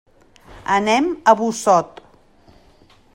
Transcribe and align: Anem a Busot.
Anem 0.77 1.11
a 1.33 1.37
Busot. 1.43 2.03